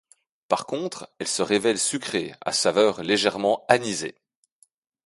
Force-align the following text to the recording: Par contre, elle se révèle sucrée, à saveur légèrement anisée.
Par 0.47 0.65
contre, 0.65 1.11
elle 1.19 1.27
se 1.27 1.43
révèle 1.43 1.77
sucrée, 1.77 2.33
à 2.43 2.53
saveur 2.53 3.03
légèrement 3.03 3.63
anisée. 3.67 4.15